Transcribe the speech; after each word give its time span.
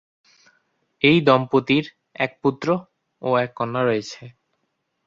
এই 1.01 1.17
দম্পতির 1.21 1.85
এক 2.15 2.31
পুত্র 2.43 2.67
ও 3.21 3.29
এক 3.37 3.51
কন্যা 3.55 3.81
রয়েছে। 3.83 4.21